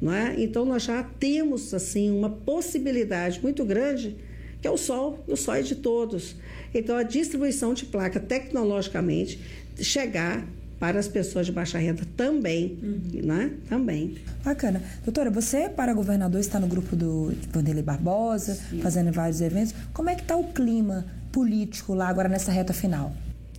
Não 0.00 0.12
é? 0.12 0.34
Então, 0.38 0.64
nós 0.64 0.84
já 0.84 1.02
temos 1.02 1.74
assim 1.74 2.10
uma 2.10 2.30
possibilidade 2.30 3.40
muito 3.42 3.64
grande 3.64 4.16
que 4.60 4.68
é 4.68 4.70
o 4.70 4.76
sol, 4.76 5.24
e 5.26 5.32
o 5.32 5.36
sol 5.36 5.54
é 5.54 5.62
de 5.62 5.76
todos. 5.76 6.36
Então, 6.74 6.96
a 6.96 7.02
distribuição 7.02 7.74
de 7.74 7.86
placa 7.86 8.20
tecnologicamente 8.20 9.40
chegar 9.80 10.46
para 10.80 10.98
as 10.98 11.06
pessoas 11.06 11.44
de 11.44 11.52
baixa 11.52 11.78
renda 11.78 12.02
também, 12.16 12.78
uhum. 12.82 13.26
né? 13.26 13.52
Também. 13.68 14.16
Bacana. 14.42 14.82
Doutora, 15.04 15.30
você, 15.30 15.68
para 15.68 15.92
governador, 15.92 16.40
está 16.40 16.58
no 16.58 16.66
grupo 16.66 16.96
do 16.96 17.34
Vanderlei 17.52 17.82
Barbosa, 17.82 18.54
Sim. 18.54 18.80
fazendo 18.80 19.12
vários 19.12 19.42
eventos. 19.42 19.74
Como 19.92 20.08
é 20.08 20.14
que 20.14 20.22
está 20.22 20.36
o 20.36 20.44
clima 20.44 21.04
político 21.30 21.92
lá 21.92 22.08
agora 22.08 22.30
nessa 22.30 22.50
reta 22.50 22.72
final? 22.72 23.14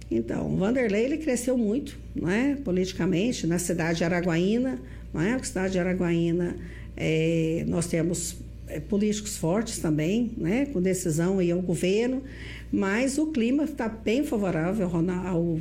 Então, 0.09 0.51
o 0.51 0.57
Vanderlei 0.57 1.05
ele 1.05 1.17
cresceu 1.17 1.55
muito, 1.55 1.97
não 2.15 2.29
é? 2.29 2.55
politicamente, 2.55 3.45
na 3.45 3.59
cidade 3.59 3.99
de 3.99 4.03
Araguaína. 4.03 4.79
Não 5.13 5.21
é? 5.21 5.33
A 5.33 5.43
cidade 5.43 5.73
de 5.73 5.79
Araguaína, 5.79 6.55
é, 6.97 7.63
nós 7.67 7.85
temos 7.85 8.35
políticos 8.79 9.37
fortes 9.37 9.79
também, 9.79 10.31
né, 10.37 10.65
com 10.67 10.81
decisão 10.81 11.39
aí 11.39 11.51
ao 11.51 11.61
governo, 11.61 12.23
mas 12.71 13.17
o 13.17 13.27
clima 13.27 13.65
está 13.65 13.89
bem 13.89 14.23
favorável 14.23 14.89
ao, 15.25 15.59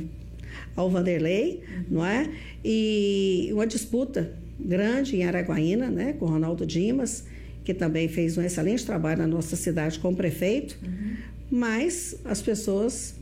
ao 0.75 0.89
Vanderlei, 0.89 1.61
não 1.89 2.05
é? 2.05 2.29
E 2.63 3.49
uma 3.53 3.67
disputa 3.67 4.33
grande 4.59 5.17
em 5.17 5.23
Araguaína, 5.23 5.89
né, 5.89 6.13
com 6.13 6.25
o 6.25 6.29
Ronaldo 6.29 6.65
Dimas, 6.65 7.25
que 7.63 7.73
também 7.73 8.07
fez 8.07 8.37
um 8.37 8.41
excelente 8.41 8.85
trabalho 8.85 9.19
na 9.19 9.27
nossa 9.27 9.55
cidade 9.55 9.99
como 9.99 10.15
prefeito, 10.15 10.77
uhum. 10.83 11.15
mas 11.51 12.15
as 12.25 12.41
pessoas 12.41 13.15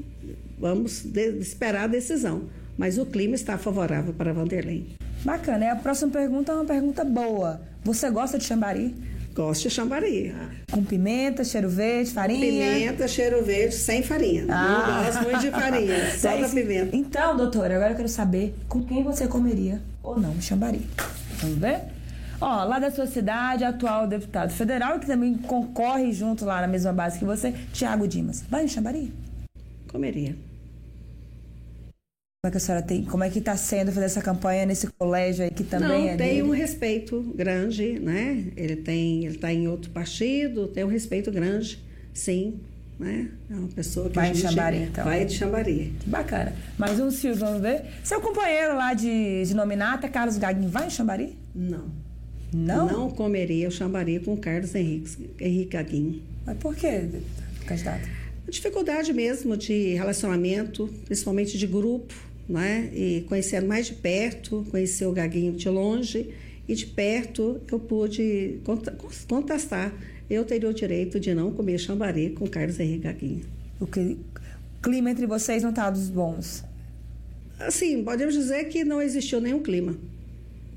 vamos 0.60 1.04
de, 1.04 1.38
esperar 1.40 1.86
a 1.86 1.88
decisão. 1.88 2.44
Mas 2.78 2.98
o 2.98 3.06
clima 3.06 3.36
está 3.36 3.58
favorável 3.58 4.14
para 4.14 4.32
Vanderlei. 4.32 4.86
Bacana. 5.24 5.66
E 5.66 5.68
a 5.68 5.76
próxima 5.76 6.12
pergunta 6.12 6.52
é 6.54 6.56
uma 6.56 6.66
pergunta 6.66 7.04
boa. 7.04 7.60
Você 7.84 8.10
gosta 8.10 8.38
de 8.38 8.46
Xambari? 8.46 8.96
Gosto 9.34 9.64
de 9.64 9.70
chambari. 9.70 10.36
Com 10.72 10.84
pimenta, 10.84 11.44
cheiro 11.44 11.70
verde, 11.70 12.12
farinha? 12.12 12.40
Pimenta, 12.40 13.08
cheiro 13.08 13.44
verde, 13.44 13.76
sem 13.76 14.04
farinha. 14.04 14.46
Ah. 14.50 14.88
Não 14.88 15.04
gosto 15.06 15.24
muito 15.24 15.40
de 15.40 15.52
farinha, 15.52 16.12
só 16.18 16.36
da 16.36 16.50
pimenta. 16.50 16.96
Então, 16.96 17.38
doutora, 17.38 17.76
agora 17.76 17.92
eu 17.92 17.96
quero 17.96 18.10
saber 18.10 18.56
com 18.68 18.84
quem 18.84 19.04
você 19.04 19.28
comeria 19.28 19.82
ou 20.04 20.20
não 20.20 20.40
chambari. 20.42 20.82
Vamos 21.42 21.58
ver? 21.58 21.82
Ó, 22.42 22.64
lá 22.64 22.80
da 22.80 22.90
sua 22.90 23.06
cidade, 23.06 23.64
atual 23.64 24.08
deputado 24.08 24.52
federal, 24.52 25.00
que 25.00 25.06
também 25.06 25.34
concorre 25.36 26.12
junto 26.14 26.46
lá 26.46 26.62
na 26.62 26.68
mesma 26.68 26.94
base 26.94 27.20
que 27.20 27.26
você, 27.26 27.54
Tiago 27.74 28.08
Dimas. 28.08 28.44
Vai 28.50 28.64
em 28.64 28.68
chambari? 28.68 29.14
Comeria. 29.90 30.49
Como 32.42 32.48
é 32.48 32.52
que 32.52 32.58
a 32.58 32.60
senhora 32.62 32.82
tem, 32.82 33.04
como 33.04 33.22
é 33.22 33.30
que 33.30 33.40
está 33.40 33.58
sendo 33.58 33.92
fazer 33.92 34.06
essa 34.06 34.22
campanha 34.22 34.66
nesse 34.66 34.88
colégio 34.98 35.44
aí 35.44 35.52
que 35.52 35.62
também 35.62 35.90
Não, 35.90 35.96
é 36.08 36.16
tem 36.16 36.36
dele? 36.36 36.44
um 36.44 36.52
respeito 36.52 37.22
grande, 37.36 38.00
né? 38.00 38.46
Ele 38.56 38.78
tem, 38.78 39.26
ele 39.26 39.36
está 39.36 39.52
em 39.52 39.68
outro 39.68 39.92
partido, 39.92 40.70
tem 40.70 40.86
um 40.86 40.88
respeito 40.88 41.30
grande, 41.34 41.84
sim, 42.14 42.62
né? 42.98 43.28
É 43.52 43.54
uma 43.56 43.68
pessoa 43.68 44.08
que 44.10 44.16
vai 44.16 44.32
em 44.32 44.36
Xambari, 44.36 44.78
então. 44.84 45.04
vai 45.04 45.26
de 45.26 45.34
Xambari. 45.34 45.94
Que 46.00 46.10
bacana. 46.10 46.54
Mais 46.78 46.98
um 46.98 47.12
Silvio, 47.12 47.42
vamos 47.42 47.62
ver. 47.62 47.84
Seu 48.06 48.22
companheiro 48.22 48.74
lá 48.74 48.94
de, 48.94 49.44
de 49.44 49.54
nominata, 49.54 50.08
Carlos 50.08 50.38
Gaguin, 50.38 50.70
vai 50.70 50.88
em 50.88 50.90
Xambari? 50.90 51.38
Não. 51.54 51.92
Não? 52.54 52.88
Não 52.88 53.10
comeria 53.10 53.68
o 53.68 53.72
Xambari 53.72 54.18
com 54.18 54.38
Carlos 54.38 54.74
Henrique, 54.74 55.30
Henrique 55.42 55.72
Gaguin. 55.76 56.22
Mas 56.46 56.58
por 56.58 56.74
quê, 56.74 57.04
candidato? 57.66 58.08
Dificuldade 58.48 59.12
mesmo 59.12 59.58
de 59.58 59.94
relacionamento, 59.96 60.90
principalmente 61.06 61.58
de 61.58 61.68
grupo 61.68 62.29
né? 62.50 62.90
E 62.94 63.24
conhecendo 63.30 63.68
mais 63.68 63.86
de 63.86 63.94
perto, 63.94 64.66
conheci 64.72 65.06
o 65.06 65.12
Gaguinho 65.12 65.54
de 65.54 65.70
longe 65.70 66.34
e 66.68 66.74
de 66.74 66.88
perto 66.88 67.62
eu 67.72 67.80
pude 67.80 68.60
contestar. 69.28 69.94
Eu 70.28 70.44
teria 70.44 70.68
o 70.68 70.74
direito 70.74 71.20
de 71.20 71.34
não 71.34 71.52
comer 71.52 71.78
chambari 71.78 72.32
com 72.32 72.48
Carlos 72.48 72.80
Henrique 72.80 73.04
Gaguinho. 73.04 73.42
O 73.80 73.86
que 73.86 74.18
clima 74.82 75.12
entre 75.12 75.28
vocês 75.28 75.62
não 75.62 75.70
está 75.70 75.90
dos 75.90 76.10
bons? 76.10 76.64
Assim, 77.60 78.04
podemos 78.04 78.34
dizer 78.34 78.66
que 78.66 78.84
não 78.84 79.02
existiu 79.02 79.40
nenhum 79.40 79.60
clima, 79.62 79.96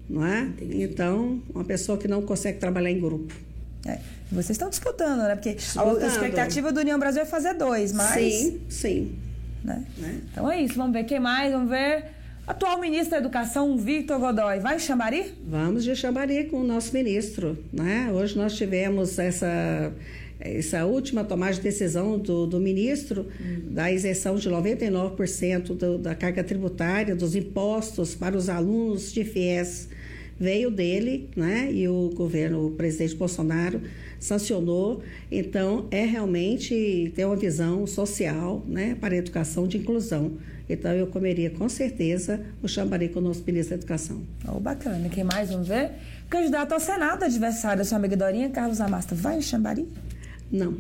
não 0.09 0.27
é? 0.27 0.43
Entendi. 0.43 0.83
Então, 0.83 1.41
uma 1.55 1.65
pessoa 1.65 1.97
que 1.97 2.09
não 2.09 2.23
consegue 2.23 2.59
trabalhar 2.59 2.91
em 2.91 3.01
grupo. 3.01 3.33
É. 3.87 3.99
Vocês 4.31 4.51
estão 4.51 4.69
disputando, 4.69 5.21
né? 5.21 5.35
Porque 5.37 5.55
disputando. 5.55 6.03
a 6.03 6.07
expectativa 6.07 6.73
do 6.73 6.81
União 6.81 6.99
Brasil 6.99 7.23
é 7.23 7.25
fazer 7.25 7.55
dois, 7.55 7.93
mas. 7.93 8.15
Sim, 8.15 8.61
sim. 8.69 9.13
Né? 9.65 9.85
né? 9.99 10.21
Então 10.31 10.51
é 10.51 10.61
isso, 10.61 10.75
vamos 10.75 10.93
ver 10.93 11.05
quem 11.05 11.21
mais, 11.21 11.53
vamos 11.53 11.71
ver. 11.71 12.05
Atual 12.47 12.81
ministro 12.81 13.13
da 13.13 13.19
Educação, 13.19 13.77
Victor 13.77 14.19
Godoy, 14.19 14.59
vai 14.59 14.79
Xambari? 14.79 15.33
Vamos 15.47 15.85
de 15.85 15.95
Xambari 15.95 16.45
com 16.45 16.61
o 16.61 16.65
nosso 16.65 16.93
ministro. 16.93 17.57
Né? 17.73 18.11
Hoje 18.13 18.37
nós 18.37 18.57
tivemos 18.57 19.17
essa, 19.17 19.93
essa 20.41 20.85
última 20.85 21.23
tomada 21.23 21.55
de 21.55 21.61
decisão 21.61 22.19
do, 22.19 22.47
do 22.47 22.59
ministro 22.59 23.29
hum. 23.41 23.69
da 23.71 23.93
isenção 23.93 24.35
de 24.35 24.51
99% 24.51 25.77
do, 25.77 25.99
da 25.99 26.17
carga 26.17 26.43
tributária, 26.43 27.15
dos 27.15 27.37
impostos 27.37 28.17
para 28.17 28.37
os 28.37 28.49
alunos 28.49 29.13
de 29.13 29.25
FIES 29.25 29.89
veio 30.43 30.73
dele, 30.73 31.31
né? 31.37 31.71
E 31.73 31.87
o 31.87 32.11
governo, 32.15 32.67
o 32.67 32.71
presidente 32.73 33.15
Bolsonaro 33.15 33.81
sancionou. 34.19 35.01
Então, 35.31 35.87
é 35.93 36.05
realmente 36.05 37.13
ter 37.15 37.25
uma 37.25 37.37
visão 37.37 37.87
social, 37.87 38.65
né? 38.67 38.97
Para 39.01 39.15
a 39.15 39.19
educação 39.19 39.69
de 39.69 39.79
inclusão. 39.79 40.33
Então, 40.69 40.91
eu 40.93 41.07
comeria 41.07 41.49
com 41.51 41.69
certeza 41.69 42.41
o 42.61 42.67
chambari 42.67 43.09
com 43.09 43.21
o 43.21 43.23
nosso 43.23 43.45
ministro 43.47 43.77
da 43.77 43.81
Educação. 43.81 44.23
Oh, 44.49 44.59
bacana. 44.59 45.09
Quem 45.09 45.23
mais? 45.23 45.51
Vamos 45.51 45.69
ver? 45.69 45.93
Candidato 46.29 46.73
ao 46.73 46.81
Senado, 46.81 47.25
adversário 47.25 47.79
da 47.79 47.85
sua 47.85 47.99
amiga 47.99 48.17
Dorinha, 48.17 48.51
Carlos 48.51 48.81
Amasta, 48.81 49.15
vai 49.15 49.39
em 49.39 49.43
chambari? 49.43 49.87
Não. 50.51 50.77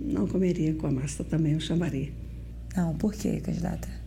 Não 0.00 0.26
comeria 0.26 0.72
com 0.74 0.86
a 0.86 0.90
Amasta 0.90 1.22
também 1.22 1.54
o 1.54 1.60
chambari. 1.60 2.14
Não, 2.74 2.94
por 2.94 3.12
quê, 3.12 3.40
candidata? 3.40 3.99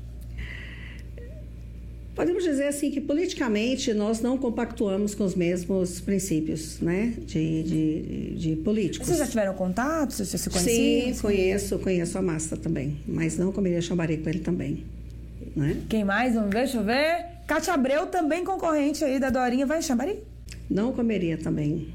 Podemos 2.16 2.44
dizer 2.44 2.68
assim 2.68 2.92
que 2.92 3.02
politicamente 3.02 3.94
nós 3.94 4.22
não 4.22 4.38
compactuamos 4.38 5.16
com 5.16 5.24
os 5.24 5.34
mesmos 5.34 6.00
princípios, 6.00 6.80
né, 6.80 7.14
de, 7.26 7.64
de, 7.64 8.36
de 8.36 8.56
políticos. 8.58 9.08
Vocês 9.08 9.20
já 9.20 9.28
tiveram 9.28 9.54
contato? 9.56 10.14
Vocês 10.14 10.30
já 10.30 10.38
se 10.38 10.50
conheciam? 10.50 11.14
Sim, 11.14 11.22
conheço, 11.22 11.80
conheço 11.80 12.18
a 12.18 12.22
Massa 12.22 12.56
também, 12.56 12.98
mas 13.08 13.38
não 13.38 13.52
comeria 13.52 13.82
chambarei 13.82 14.18
com 14.18 14.30
ele 14.30 14.40
também, 14.40 14.84
né? 15.56 15.78
Quem 15.90 16.04
mais? 16.04 16.36
Vamos 16.36 16.52
ver, 16.52 16.60
deixa 16.60 16.78
eu 16.78 16.84
ver. 16.84 17.26
Cátia 17.48 17.74
Abreu, 17.74 18.06
também 18.06 18.44
concorrente 18.44 19.04
aí 19.04 19.20
da 19.20 19.30
Dorinha, 19.30 19.66
vai 19.66 19.80
em 19.80 19.82
Xambari? 19.82 20.20
Não 20.70 20.94
comeria 20.94 21.38
também 21.38 21.88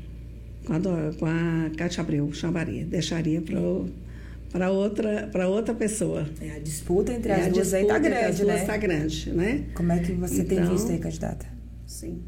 com 0.67 0.73
a, 0.73 0.81
com 1.19 1.27
a 1.27 1.71
Cátia 1.77 2.03
Abreu, 2.03 2.33
Xambari. 2.33 2.85
Deixaria 2.85 3.41
para 3.41 3.59
para 4.51 4.71
outra 4.71 5.29
para 5.31 5.49
outra 5.49 5.75
pessoa. 5.75 6.27
É, 6.41 6.53
a 6.53 6.59
disputa 6.59 7.13
entre 7.13 7.33
é, 7.33 7.47
as 7.47 7.53
duas 7.53 7.75
aí 7.75 7.87
tá 7.87 7.99
grande, 7.99 8.43
duas 8.43 8.61
né? 8.61 8.65
tá 8.65 8.77
grande, 8.77 9.31
né? 9.33 9.65
Como 9.75 9.93
é 9.93 9.99
que 9.99 10.13
você 10.13 10.43
então, 10.43 10.57
tem 10.57 10.65
visto 10.67 10.91
aí, 10.91 10.99
candidata? 10.99 11.47
Sim. 11.87 12.23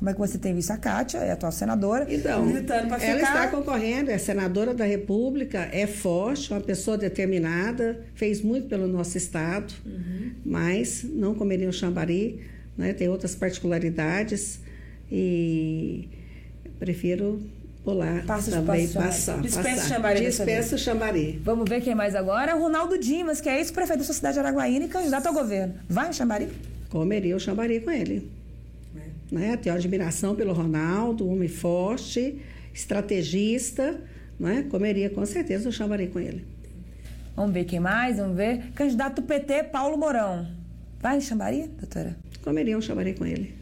Como 0.00 0.08
é 0.08 0.14
que 0.14 0.18
você 0.18 0.38
tem 0.38 0.54
visto 0.54 0.70
a 0.70 0.78
Kátia, 0.78 1.18
é 1.18 1.28
a 1.28 1.34
atual 1.34 1.52
senadora, 1.52 2.06
então, 2.08 2.46
militando 2.46 2.88
para 2.88 2.98
ficar... 2.98 3.12
Ela 3.12 3.20
está 3.20 3.48
concorrendo, 3.48 4.10
é 4.10 4.16
senadora 4.16 4.72
da 4.72 4.86
República, 4.86 5.68
é 5.70 5.86
forte, 5.86 6.50
uma 6.50 6.60
pessoa 6.62 6.96
determinada, 6.96 8.00
fez 8.14 8.40
muito 8.40 8.66
pelo 8.66 8.88
nosso 8.88 9.18
Estado, 9.18 9.74
uhum. 9.84 10.30
mas 10.42 11.04
não 11.04 11.34
comeria 11.34 11.68
o 11.68 11.72
chambari, 11.72 12.40
né? 12.78 12.94
tem 12.94 13.10
outras 13.10 13.34
particularidades 13.34 14.60
e 15.12 16.08
prefiro 16.78 17.38
pular 17.84 18.24
Passa 18.24 18.50
também 18.50 18.88
passar. 18.88 19.40
Dispensa 19.40 19.84
o 19.84 19.88
chambari. 19.88 20.20
Dispensa 20.20 20.74
o 20.74 20.78
chambari. 20.78 21.40
Vamos 21.44 21.68
ver 21.68 21.80
quem 21.80 21.94
mais 21.94 22.14
agora. 22.14 22.54
Ronaldo 22.54 22.98
Dimas, 22.98 23.40
que 23.40 23.48
é 23.48 23.58
ex-prefeito 23.58 23.98
da 23.98 24.04
sua 24.04 24.14
cidade 24.14 24.34
de 24.34 24.40
Araguaína 24.40 24.84
e 24.84 24.88
candidato 24.88 25.26
ao 25.26 25.34
governo. 25.34 25.74
Vai 25.88 26.10
em 26.10 26.12
chambari? 26.12 26.48
Comeria 26.88 27.36
o 27.36 27.40
chambari 27.40 27.80
com 27.80 27.90
ele. 27.90 28.30
É. 28.96 29.34
Né? 29.34 29.56
Tenho 29.56 29.74
admiração 29.74 30.34
pelo 30.34 30.52
Ronaldo, 30.52 31.28
homem 31.28 31.48
forte, 31.48 32.40
estrategista. 32.74 34.00
Né? 34.38 34.66
Comeria 34.70 35.10
com 35.10 35.24
certeza 35.24 35.68
o 35.68 35.72
chambari 35.72 36.08
com 36.08 36.18
ele. 36.18 36.44
Vamos 37.36 37.52
ver 37.52 37.64
quem 37.64 37.80
mais, 37.80 38.16
vamos 38.18 38.36
ver. 38.36 38.70
Candidato 38.74 39.22
PT, 39.22 39.64
Paulo 39.64 39.96
Mourão. 39.96 40.46
Vai 41.00 41.16
em 41.16 41.20
chambari, 41.20 41.68
doutora? 41.78 42.16
Comeria 42.42 42.76
um 42.76 42.82
chambari 42.82 43.14
com 43.14 43.24
ele. 43.24 43.59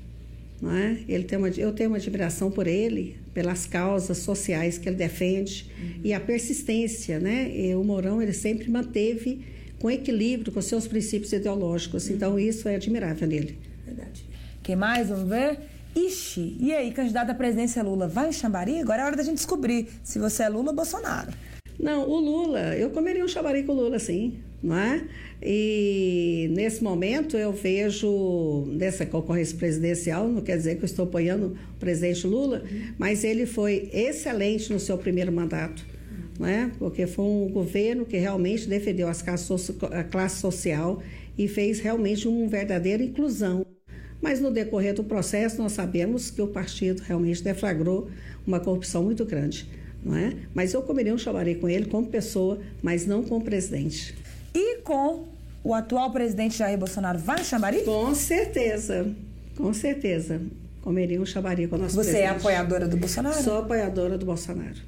Não 0.61 0.75
é? 0.75 0.99
ele 1.09 1.23
tem 1.23 1.39
uma, 1.39 1.49
eu 1.49 1.73
tenho 1.73 1.91
uma 1.91 1.99
admiração 1.99 2.51
por 2.51 2.67
ele, 2.67 3.17
pelas 3.33 3.65
causas 3.65 4.19
sociais 4.19 4.77
que 4.77 4.89
ele 4.89 4.97
defende 4.97 5.71
uhum. 5.79 6.01
e 6.03 6.13
a 6.13 6.19
persistência, 6.19 7.21
né? 7.21 7.49
E 7.55 7.75
o 7.77 7.85
Mourão 7.85 8.21
ele 8.21 8.33
sempre 8.33 8.69
manteve 8.69 9.45
com 9.79 9.89
equilíbrio 9.89 10.51
com 10.51 10.61
seus 10.61 10.89
princípios 10.89 11.33
ideológicos. 11.33 12.09
Uhum. 12.09 12.17
Então 12.17 12.39
isso 12.39 12.69
é 12.69 12.75
admirável 12.75 13.29
nele. 13.29 13.57
Verdade. 13.87 14.25
Quem 14.63 14.75
mais? 14.75 15.09
Vamos 15.09 15.29
ver. 15.29 15.61
Ixi, 15.95 16.57
e 16.61 16.73
aí, 16.73 16.93
candidato 16.93 17.31
à 17.31 17.35
presidência 17.35 17.83
Lula, 17.83 18.07
vai 18.07 18.29
em 18.29 18.33
Xambari? 18.33 18.81
Agora 18.81 19.03
é 19.03 19.05
hora 19.05 19.17
da 19.17 19.23
gente 19.23 19.37
descobrir 19.37 19.89
se 20.03 20.19
você 20.19 20.43
é 20.43 20.49
Lula 20.49 20.71
ou 20.71 20.77
Bolsonaro. 20.77 21.33
Não, 21.79 22.09
o 22.09 22.19
Lula, 22.19 22.77
eu 22.77 22.91
comeria 22.91 23.25
um 23.25 23.29
Xambari 23.29 23.63
com 23.63 23.73
o 23.73 23.77
Lula, 23.77 23.99
sim 23.99 24.39
não 24.63 24.77
é? 24.77 25.05
E 25.43 26.51
nesse 26.53 26.83
momento 26.83 27.37
eu 27.37 27.53
vejo 27.53 28.67
nessa 28.69 29.07
concorrência 29.07 29.57
presidencial, 29.57 30.29
não 30.29 30.43
quer 30.43 30.57
dizer 30.57 30.77
que 30.77 30.83
eu 30.83 30.87
estou 30.87 31.05
apoiando 31.05 31.57
o 31.77 31.79
presidente 31.79 32.27
Lula, 32.27 32.63
mas 32.99 33.23
ele 33.25 33.47
foi 33.47 33.89
excelente 33.93 34.73
no 34.73 34.81
seu 34.81 34.99
primeiro 34.99 35.33
mandato, 35.33 35.87
não 36.39 36.47
é? 36.47 36.71
Porque 36.79 37.07
foi 37.07 37.25
um 37.25 37.49
governo 37.49 38.05
que 38.05 38.17
realmente 38.17 38.69
defendeu 38.69 39.09
as 39.09 39.23
classes, 39.23 39.71
a 39.93 40.03
classe 40.03 40.41
social 40.41 41.03
e 41.37 41.47
fez 41.47 41.79
realmente 41.79 42.27
uma 42.27 42.49
verdadeira 42.49 43.03
inclusão. 43.03 43.65
Mas 44.21 44.41
no 44.41 44.51
decorrer 44.51 44.95
do 44.95 45.05
processo 45.05 45.59
nós 45.59 45.73
sabemos 45.73 46.31
que 46.31 46.43
o 46.43 46.49
partido 46.49 47.01
realmente 47.03 47.43
deflagrou 47.43 48.11
uma 48.45 48.59
corrupção 48.59 49.05
muito 49.05 49.25
grande. 49.25 49.69
Não 50.05 50.17
é? 50.17 50.33
Mas 50.55 50.75
eu 50.75 50.83
comeria 50.83 51.15
um 51.15 51.19
chamarei 51.19 51.57
com 51.57 51.69
ele 51.69 51.87
como 51.87 52.07
pessoa, 52.07 52.61
mas 52.83 53.05
não 53.07 53.23
como 53.23 53.45
presidente. 53.45 54.15
Com 54.89 55.27
o 55.63 55.75
atual 55.75 56.11
presidente 56.11 56.57
Jair 56.57 56.79
Bolsonaro, 56.79 57.19
vai 57.19 57.37
no 57.37 57.45
Xambari? 57.45 57.83
Com 57.83 58.15
certeza, 58.15 59.07
com 59.55 59.75
certeza. 59.75 60.41
Comeria 60.81 61.21
um 61.21 61.27
Xambari 61.27 61.69
com 61.69 61.77
o 61.77 61.79
nosso 61.79 61.95
Você 61.95 62.13
presidente. 62.13 62.25
é 62.25 62.37
apoiadora 62.39 62.89
do 62.89 62.97
Bolsonaro? 62.97 63.43
Sou 63.43 63.59
apoiadora 63.59 64.17
do 64.17 64.25
Bolsonaro. 64.25 64.79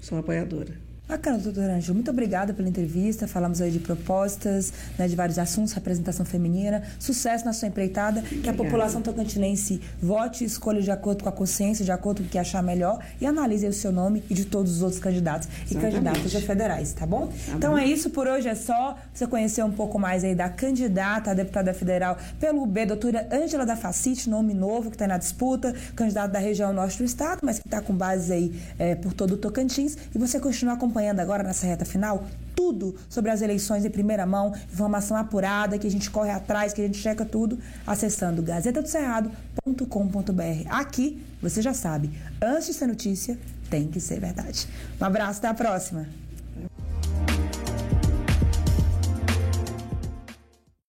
Sou 0.00 0.16
apoiadora. 0.16 0.74
Bacana, 1.10 1.38
doutora 1.38 1.74
Ângela. 1.74 1.92
Muito 1.92 2.08
obrigada 2.08 2.54
pela 2.54 2.68
entrevista. 2.68 3.26
Falamos 3.26 3.60
aí 3.60 3.72
de 3.72 3.80
propostas, 3.80 4.72
né, 4.96 5.08
de 5.08 5.16
vários 5.16 5.40
assuntos, 5.40 5.72
representação 5.72 6.24
feminina. 6.24 6.84
Sucesso 7.00 7.44
na 7.44 7.52
sua 7.52 7.66
empreitada. 7.66 8.20
Obrigada. 8.20 8.42
Que 8.42 8.48
a 8.48 8.54
população 8.54 9.02
tocantinense 9.02 9.80
vote, 10.00 10.44
escolha 10.44 10.80
de 10.80 10.90
acordo 10.92 11.24
com 11.24 11.28
a 11.28 11.32
consciência, 11.32 11.84
de 11.84 11.90
acordo 11.90 12.22
com 12.22 12.28
o 12.28 12.30
que 12.30 12.38
achar 12.38 12.62
melhor 12.62 13.04
e 13.20 13.26
analise 13.26 13.66
o 13.66 13.72
seu 13.72 13.90
nome 13.90 14.22
e 14.30 14.34
de 14.34 14.44
todos 14.44 14.76
os 14.76 14.82
outros 14.82 15.00
candidatos 15.00 15.48
Exatamente. 15.48 15.76
e 15.76 15.80
candidatas 15.80 16.36
a 16.36 16.40
federais, 16.40 16.92
tá 16.92 17.04
bom? 17.04 17.26
Tá 17.26 17.56
então 17.56 17.72
bom. 17.72 17.78
é 17.78 17.84
isso, 17.84 18.10
por 18.10 18.28
hoje 18.28 18.48
é 18.48 18.54
só. 18.54 18.96
Você 19.12 19.26
conhecer 19.26 19.64
um 19.64 19.72
pouco 19.72 19.98
mais 19.98 20.22
aí 20.22 20.36
da 20.36 20.48
candidata 20.48 21.32
a 21.32 21.34
deputada 21.34 21.74
federal 21.74 22.16
pelo 22.38 22.64
B, 22.66 22.86
doutora 22.86 23.28
Ângela 23.32 23.66
da 23.66 23.74
Facite, 23.74 24.30
nome 24.30 24.54
novo 24.54 24.90
que 24.90 24.94
está 24.94 25.08
na 25.08 25.18
disputa, 25.18 25.74
candidata 25.96 26.28
da 26.28 26.38
região 26.38 26.72
norte 26.72 26.98
do 26.98 27.04
estado, 27.04 27.40
mas 27.42 27.58
que 27.58 27.66
está 27.66 27.80
com 27.80 27.92
base 27.92 28.32
aí 28.32 28.62
é, 28.78 28.94
por 28.94 29.12
todo 29.12 29.32
o 29.32 29.36
Tocantins. 29.36 29.96
E 30.14 30.18
você 30.18 30.38
continua 30.38 30.74
acompanhando 30.74 30.99
acompanhando 31.00 31.20
agora 31.20 31.42
nessa 31.42 31.66
reta 31.66 31.84
final 31.84 32.24
tudo 32.54 32.94
sobre 33.08 33.30
as 33.30 33.40
eleições 33.40 33.86
em 33.86 33.90
primeira 33.90 34.26
mão, 34.26 34.52
informação 34.70 35.16
apurada, 35.16 35.78
que 35.78 35.86
a 35.86 35.90
gente 35.90 36.10
corre 36.10 36.30
atrás, 36.30 36.74
que 36.74 36.82
a 36.82 36.86
gente 36.86 36.98
checa 36.98 37.24
tudo, 37.24 37.58
acessando 37.86 38.42
gazetadoscerrado.com.br. 38.42 40.68
Aqui, 40.68 41.24
você 41.40 41.62
já 41.62 41.72
sabe, 41.72 42.10
antes 42.42 42.66
de 42.66 42.74
ser 42.74 42.86
notícia, 42.86 43.38
tem 43.70 43.88
que 43.88 43.98
ser 43.98 44.20
verdade. 44.20 44.68
Um 45.00 45.04
abraço, 45.04 45.38
até 45.38 45.48
a 45.48 45.54
próxima. 45.54 46.06